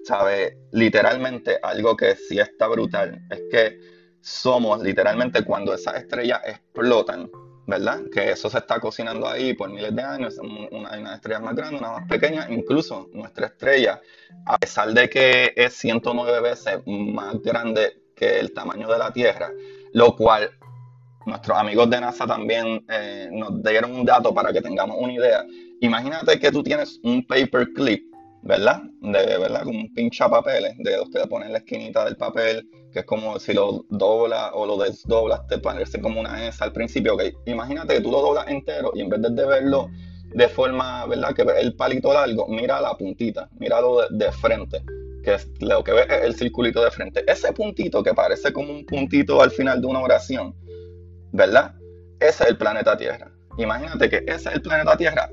[0.06, 0.58] ¿Sabe?
[0.72, 3.80] Literalmente algo que sí está brutal es que
[4.22, 7.30] somos literalmente cuando esas estrellas explotan,
[7.68, 8.02] ¿verdad?
[8.14, 10.38] Que eso se está cocinando ahí por miles de años.
[10.40, 12.48] Una, hay una estrella más grande, una más pequeña.
[12.50, 14.02] Incluso nuestra estrella,
[14.46, 19.52] a pesar de que es 109 veces más grande que el tamaño de la Tierra,
[19.94, 20.52] lo cual
[21.26, 25.44] nuestros amigos de NASA también eh, nos dieron un dato para que tengamos una idea.
[25.82, 28.15] Imagínate que tú tienes un paperclip
[28.46, 28.84] ¿verdad?
[29.02, 33.00] De verdad, como un pincha papeles, de que ponen en la esquinita del papel, que
[33.00, 37.16] es como si lo doblas o lo desdoblas, te parece como una S al principio.
[37.16, 37.34] Okay.
[37.48, 39.90] Imagínate que tú lo doblas entero y en vez de verlo
[40.34, 41.34] de forma, ¿verdad?
[41.34, 44.84] Que el palito largo, mira la puntita, míralo de, de frente,
[45.24, 47.24] que es lo que ves es el circulito de frente.
[47.28, 50.56] Ese puntito que parece como un puntito al final de una oración,
[51.32, 51.74] ¿verdad?
[52.20, 53.32] Ese es el planeta Tierra.
[53.58, 55.30] Imagínate que ese es el planeta Tierra.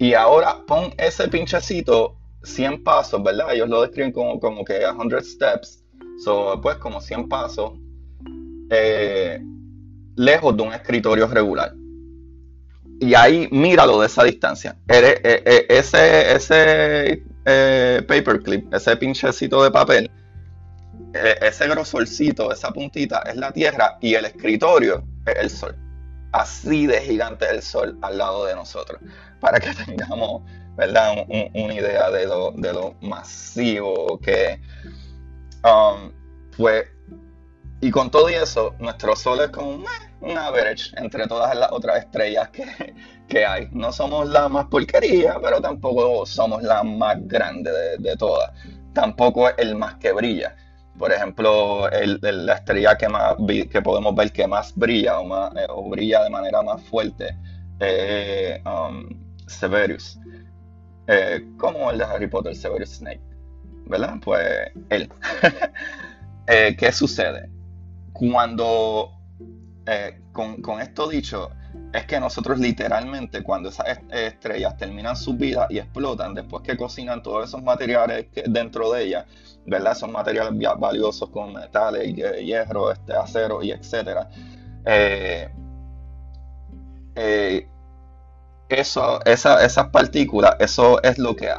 [0.00, 3.52] Y ahora pon ese pinchecito 100 pasos, ¿verdad?
[3.52, 5.84] Ellos lo describen como, como que 100 steps.
[6.24, 7.72] So, pues como 100 pasos
[8.70, 9.38] eh,
[10.16, 11.74] lejos de un escritorio regular.
[12.98, 14.74] Y ahí míralo de esa distancia.
[14.88, 17.22] Eh, eh, ese ese
[18.08, 20.10] paperclip, ese pinchecito de papel,
[21.12, 25.89] ese grosorcito, esa puntita es la Tierra y el escritorio es el Sol.
[26.32, 29.00] Así de gigante el Sol al lado de nosotros.
[29.40, 30.42] Para que tengamos
[30.76, 31.26] ¿verdad?
[31.28, 34.60] una idea de lo, de lo masivo que
[35.64, 36.12] um,
[36.52, 36.88] fue
[37.82, 39.82] y con todo eso, nuestro Sol es como
[40.20, 42.50] un average entre todas las otras estrellas
[43.28, 43.68] que, hay.
[43.72, 48.50] No somos la más porquería, pero tampoco somos la más grande de, todas.
[48.92, 50.54] Tampoco es el más que brilla.
[51.00, 53.34] Por ejemplo, la estrella que, más,
[53.70, 57.36] que podemos ver que más brilla o, más, eh, o brilla de manera más fuerte
[57.78, 59.08] es um,
[59.46, 60.18] Severus.
[61.06, 63.22] Eh, como el de Harry Potter, Severus Snape.
[63.86, 64.16] ¿Verdad?
[64.22, 64.46] Pues
[64.90, 65.10] él.
[66.52, 67.48] Eh, ¿Qué sucede?
[68.12, 69.12] cuando,
[69.86, 71.50] eh, con, esto dicho,
[71.92, 77.22] es que nosotros literalmente cuando esas estrellas terminan su vida y explotan, después que cocinan
[77.22, 79.26] todos esos materiales dentro de ellas,
[79.66, 79.92] ¿verdad?
[79.92, 84.28] Esos materiales valiosos con metales, hierro, este, acero y etcétera.
[84.84, 85.48] Eh,
[87.16, 87.68] eh,
[88.68, 91.50] eso, esas partículas, eso es lo que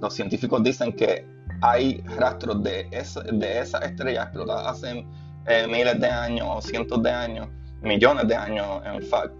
[0.00, 1.26] los científicos dicen que
[1.60, 2.84] hay rastros de,
[3.32, 5.06] de esas estrellas explotadas hace
[5.46, 7.48] eh, miles de años o cientos de años,
[7.82, 9.32] millones de años, en fact,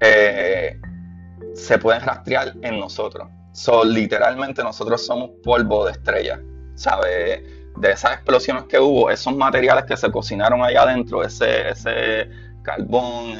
[0.00, 0.78] eh,
[1.54, 3.28] se pueden rastrear en nosotros.
[3.52, 6.40] So, literalmente nosotros somos polvo de estrella,
[6.74, 7.42] ¿sabes?
[7.76, 12.28] De esas explosiones que hubo, esos materiales que se cocinaron allá adentro, ese, ese
[12.62, 13.34] carbón,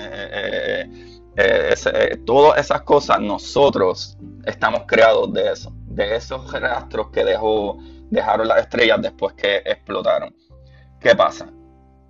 [1.36, 7.78] eh, todas esas cosas, nosotros estamos creados de eso, de esos rastros que dejó,
[8.10, 10.34] dejaron las estrellas después que explotaron.
[11.00, 11.48] ¿Qué pasa?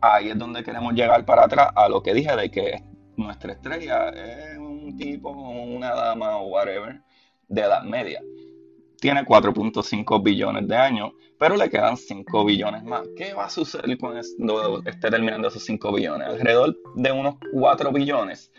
[0.03, 2.83] Ahí es donde queremos llegar para atrás a lo que dije de que
[3.17, 7.01] nuestra estrella es un tipo, una dama o whatever
[7.49, 8.21] de edad media.
[9.01, 13.03] Tiene 4.5 billones de años, pero le quedan 5 billones más.
[13.17, 14.21] ¿Qué va a suceder cuando
[14.85, 16.29] esté terminando esos 5 billones?
[16.29, 18.53] Alrededor de unos 4 billones.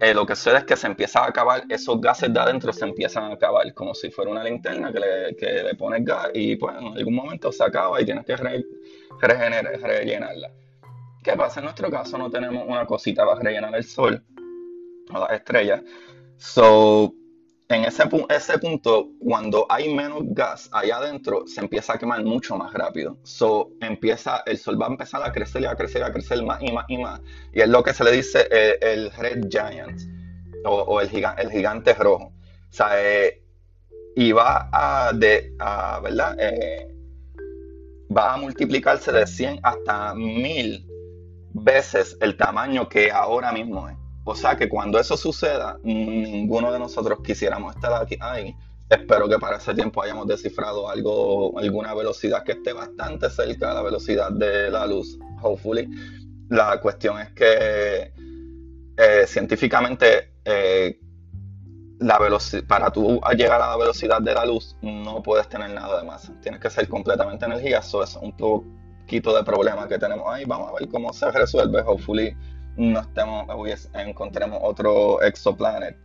[0.00, 2.84] Eh, lo que sucede es que se empieza a acabar, esos gases de adentro se
[2.84, 6.56] empiezan a acabar, como si fuera una linterna que le, que le pones gas y
[6.56, 10.50] pues en algún momento se acaba y tienes que regenerar, rellenarla.
[11.22, 11.60] ¿Qué pasa?
[11.60, 14.22] En nuestro caso no tenemos una cosita para rellenar el sol
[15.12, 15.82] o las estrellas.
[16.36, 17.14] So,
[17.68, 22.56] en ese, ese punto, cuando hay menos gas allá adentro, se empieza a quemar mucho
[22.56, 23.18] más rápido.
[23.22, 26.42] So, empieza, el sol va a empezar a crecer y a crecer y a crecer
[26.42, 27.20] más y más y más.
[27.52, 30.00] Y es lo que se le dice eh, el, Red Giant
[30.64, 32.24] o, el, gigante, rojo.
[32.24, 33.42] O sea, eh,
[34.16, 35.54] y va a, de,
[36.02, 36.36] ¿verdad?
[36.40, 36.88] Eh,
[38.14, 40.91] va a multiplicarse de 100 hasta 1000
[41.54, 43.96] veces el tamaño que ahora mismo es.
[44.24, 48.16] O sea que cuando eso suceda, ninguno de nosotros quisiéramos estar aquí.
[48.20, 48.54] Ay,
[48.88, 53.74] espero que para ese tiempo hayamos descifrado algo, alguna velocidad que esté bastante cerca de
[53.74, 55.88] la velocidad de la luz, hopefully.
[56.50, 58.12] La cuestión es que
[58.96, 61.00] eh, científicamente eh,
[61.98, 62.18] la
[62.66, 66.32] para tú llegar a la velocidad de la luz no puedes tener nada de masa.
[66.42, 67.78] Tienes que ser completamente energía.
[67.78, 68.66] Eso es un poco
[69.20, 70.44] de problemas que tenemos ahí.
[70.46, 71.82] Vamos a ver cómo se resuelve.
[71.82, 72.34] Hopefully
[72.76, 73.46] no estemos,
[73.94, 75.96] encontremos otro exoplanet,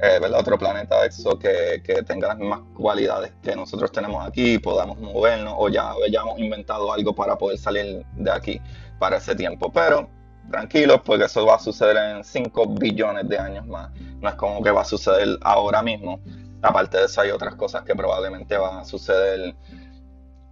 [0.00, 4.98] eh, otro planeta exo que, que, tenga las mismas cualidades que nosotros tenemos aquí podamos
[4.98, 8.60] movernos o ya hayamos inventado algo para poder salir de aquí
[8.98, 9.70] para ese tiempo.
[9.72, 10.08] Pero
[10.50, 13.90] tranquilos, porque eso va a suceder en 5 billones de años más.
[14.20, 16.20] No es como que va a suceder ahora mismo.
[16.62, 19.54] Aparte de eso, hay otras cosas que probablemente van a suceder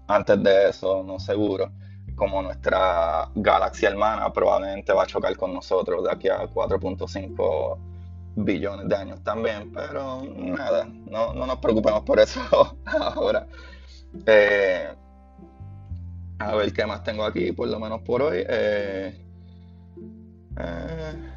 [0.06, 1.70] antes de eso, no seguro
[2.14, 7.78] como nuestra galaxia hermana probablemente va a chocar con nosotros de aquí a 4.5
[8.36, 12.40] billones de años también, pero nada, no, nos preocupemos por eso
[12.84, 13.46] ahora.
[14.26, 14.88] Eh,
[16.38, 18.44] a ver qué más tengo aquí, por lo menos por hoy.
[18.48, 19.20] Eh,
[20.58, 21.32] eh,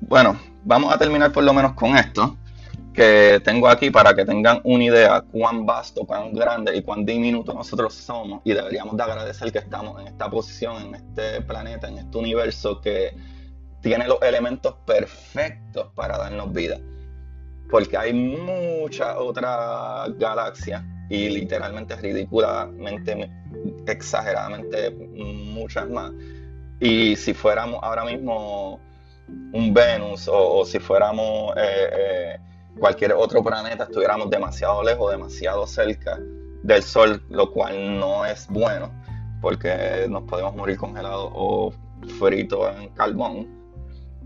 [0.00, 2.36] bueno, vamos a terminar por lo menos con esto
[2.98, 7.54] que tengo aquí para que tengan una idea cuán vasto, cuán grande y cuán diminuto
[7.54, 11.98] nosotros somos y deberíamos de agradecer que estamos en esta posición, en este planeta, en
[11.98, 13.14] este universo que
[13.82, 16.80] tiene los elementos perfectos para darnos vida.
[17.70, 23.30] Porque hay muchas otras galaxias y literalmente ridículamente,
[23.86, 26.10] exageradamente muchas más.
[26.80, 28.80] Y si fuéramos ahora mismo
[29.52, 32.38] un Venus o, si fuéramos eh, eh,
[32.78, 36.18] cualquier otro planeta, estuviéramos demasiado lejos, demasiado cerca
[36.62, 38.90] del Sol, lo cual no es bueno
[39.40, 41.72] porque nos podemos morir congelados o
[42.18, 43.46] fritos en carbón.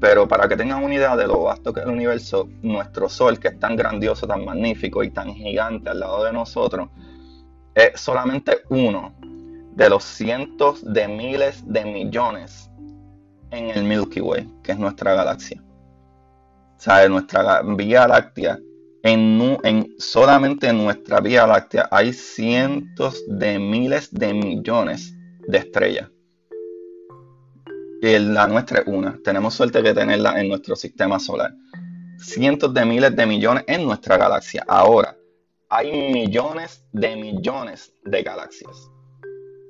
[0.00, 3.38] Pero para que tengan una idea de lo vasto que es el universo, nuestro Sol,
[3.38, 6.88] que es tan grandioso, tan magnífico y tan gigante al lado de nosotros,
[7.74, 12.70] es solamente uno de los cientos de miles de millones
[13.50, 15.62] en el Milky Way, que es nuestra galaxia.
[16.84, 18.58] En nuestra Vía Láctea,
[19.04, 25.14] en, en, solamente en nuestra Vía Láctea hay cientos de miles de millones
[25.46, 26.10] de estrellas.
[28.00, 29.16] Y la nuestra es una.
[29.22, 31.54] Tenemos suerte de tenerla en nuestro sistema solar.
[32.18, 34.64] Cientos de miles de millones en nuestra galaxia.
[34.66, 35.16] Ahora,
[35.68, 38.90] hay millones de millones de galaxias.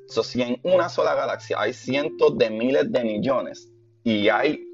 [0.08, 3.70] So, si en una sola galaxia hay cientos de miles de millones
[4.02, 4.64] y hay,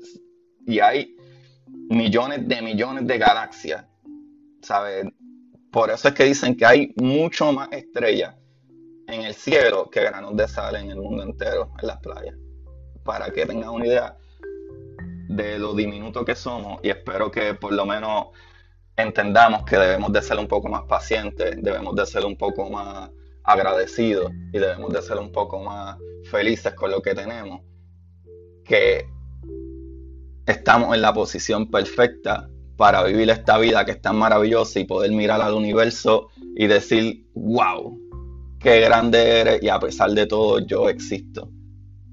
[0.66, 1.17] y hay
[1.88, 3.84] millones de millones de galaxias,
[4.62, 5.06] ¿sabes?
[5.70, 8.34] Por eso es que dicen que hay mucho más estrellas
[9.06, 12.34] en el cielo que granos de sal en el mundo entero, en las playas.
[13.04, 14.16] Para que tengan una idea
[15.28, 18.28] de lo diminuto que somos y espero que por lo menos
[18.96, 23.10] entendamos que debemos de ser un poco más pacientes, debemos de ser un poco más
[23.44, 25.98] agradecidos y debemos de ser un poco más
[26.30, 27.62] felices con lo que tenemos,
[28.64, 29.06] que
[30.48, 35.12] estamos en la posición perfecta para vivir esta vida que es tan maravillosa y poder
[35.12, 37.98] mirar al universo y decir, wow,
[38.58, 41.50] qué grande eres y a pesar de todo yo existo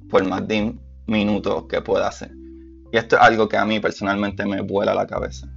[0.10, 0.76] por más de
[1.08, 2.32] minutos que pueda hacer.
[2.92, 5.48] Y esto es algo que a mí personalmente me vuela la cabeza.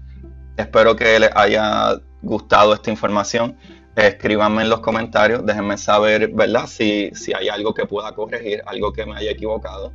[0.57, 3.57] Espero que les haya gustado esta información.
[3.97, 6.67] Escríbanme en los comentarios, déjenme saber, ¿verdad?
[6.69, 9.93] Si, si hay algo que pueda corregir, algo que me haya equivocado.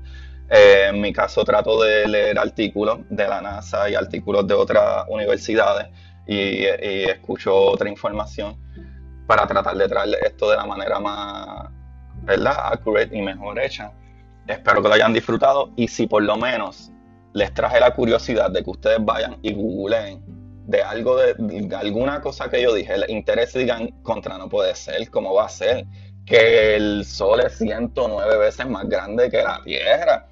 [0.56, 5.04] Eh, en mi caso trato de leer artículos de la NASA y artículos de otras
[5.10, 5.88] universidades
[6.28, 6.66] y,
[7.10, 8.56] escucho otra información
[9.26, 11.72] para tratar de traerle esto de la manera más,
[12.22, 12.72] ¿verdad?
[12.72, 13.94] Accurate y mejor hecha.
[14.46, 16.92] Espero que lo hayan disfrutado y si por lo menos
[17.34, 20.22] les traje la curiosidad de que ustedes vayan y googleen
[20.68, 24.76] de algo de, alguna cosa que yo dije, les interese y digan contra no puede
[24.76, 25.88] ser, ¿cómo va a ser?
[26.28, 30.28] Que el sol es 109 veces más grande que la Tierra.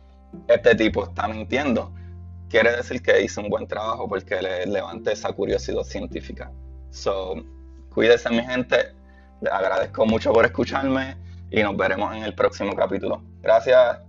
[0.47, 1.93] Este tipo está mintiendo.
[2.49, 6.51] Quiere decir que hice un buen trabajo porque le levanté esa curiosidad científica.
[6.89, 7.36] So,
[7.93, 8.93] cuídense mi gente.
[9.41, 11.15] Les agradezco mucho por escucharme
[11.49, 13.21] y nos veremos en el próximo capítulo.
[13.41, 13.99] Gracias.